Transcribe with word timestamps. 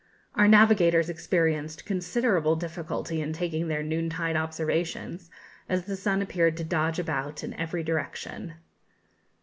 Our 0.33 0.47
navigators 0.47 1.09
experienced 1.09 1.85
considerable 1.85 2.55
difficulty 2.55 3.21
in 3.21 3.33
taking 3.33 3.67
their 3.67 3.83
noon 3.83 4.09
tide 4.09 4.35
observations, 4.35 5.29
as 5.69 5.85
the 5.85 5.95
sun 5.95 6.23
appeared 6.23 6.57
to 6.57 6.63
dodge 6.63 6.97
about 6.97 7.43
in 7.43 7.53
every 7.53 7.83
direction. 7.83 8.55